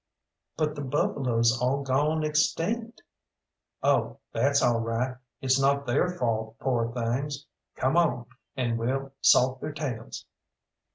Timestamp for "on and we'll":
7.95-9.13